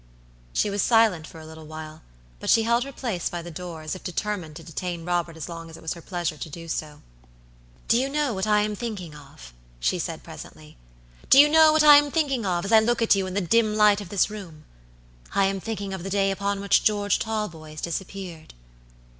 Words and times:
She 0.51 0.71
was 0.71 0.81
silent 0.81 1.27
for 1.27 1.39
a 1.39 1.45
little 1.45 1.67
while, 1.67 2.01
but 2.39 2.49
she 2.49 2.63
held 2.63 2.83
her 2.85 2.91
place 2.91 3.29
by 3.29 3.43
the 3.43 3.51
door, 3.51 3.83
as 3.83 3.93
if 3.93 4.03
determined 4.03 4.55
to 4.55 4.63
detain 4.63 5.05
Robert 5.05 5.37
as 5.37 5.47
long 5.47 5.69
as 5.69 5.77
it 5.77 5.83
was 5.83 5.93
her 5.93 6.01
pleasure 6.01 6.37
to 6.37 6.49
do 6.49 6.67
so. 6.67 7.03
"Do 7.87 7.99
you 7.99 8.09
know 8.09 8.33
what 8.33 8.47
I 8.47 8.61
am 8.61 8.75
thinking 8.75 9.13
of?" 9.13 9.53
she 9.79 9.99
said, 9.99 10.23
presently. 10.23 10.75
"Do 11.29 11.37
you 11.37 11.47
know 11.47 11.71
what 11.71 11.83
I 11.83 11.97
am 11.97 12.09
thinking 12.09 12.47
of, 12.47 12.65
as 12.65 12.71
I 12.71 12.79
look 12.79 13.03
at 13.03 13.13
you 13.13 13.27
in 13.27 13.35
the 13.35 13.41
dim 13.41 13.75
light 13.75 14.01
of 14.01 14.09
this 14.09 14.27
room? 14.27 14.65
I 15.35 15.45
am 15.45 15.61
thinking 15.61 15.93
of 15.93 16.01
the 16.01 16.09
day 16.09 16.31
upon 16.31 16.61
which 16.61 16.83
George 16.83 17.19
Talboys 17.19 17.79
disappeared." 17.79 18.55